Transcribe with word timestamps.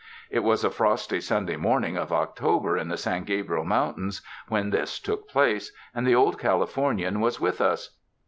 It 0.31 0.39
was 0.39 0.63
a 0.63 0.71
frosty 0.71 1.21
Sunday 1.21 1.57
mornmg 1.57 1.95
of 1.95 2.11
October 2.11 2.75
in 2.75 2.87
the 2.87 2.97
San 2.97 3.23
Gabriel 3.23 3.63
Mountains 3.63 4.23
when 4.47 4.71
this 4.71 4.97
took 4.97 5.29
place, 5.29 5.71
and 5.93 6.07
the 6.07 6.15
Old 6.15 6.39
Californian 6.39 7.19
was 7.21 7.39
with 7.39 7.61
us. 7.61 7.95